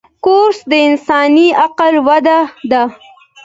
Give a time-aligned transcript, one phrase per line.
[0.25, 2.39] کورس د انساني عقل وده
[2.71, 2.83] ده.